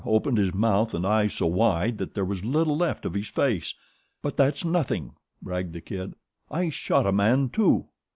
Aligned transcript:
opened 0.03 0.35
his 0.39 0.51
mouth 0.51 0.95
and 0.95 1.05
eyes 1.05 1.31
so 1.31 1.45
wide 1.45 1.95
that 1.99 2.15
there 2.15 2.25
was 2.25 2.43
little 2.43 2.75
left 2.75 3.05
of 3.05 3.13
his 3.13 3.27
face. 3.27 3.71
"But 4.23 4.35
that's 4.35 4.65
nothing," 4.65 5.13
bragged 5.43 5.73
The 5.73 5.81
Kid. 5.81 6.15
"I 6.49 6.69
shot 6.69 7.05
a 7.05 7.11
man, 7.11 7.49
too." 7.49 7.85